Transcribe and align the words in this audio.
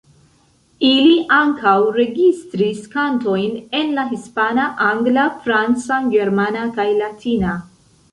Ili 0.87 1.17
ankaŭ 1.39 1.73
registris 1.97 2.79
kantojn 2.93 3.53
en 3.81 3.93
la 3.97 4.05
hispana, 4.13 4.65
angla, 4.87 5.27
franca, 5.45 5.99
germana 6.15 6.65
kaj 6.79 6.87
latina. 7.03 7.53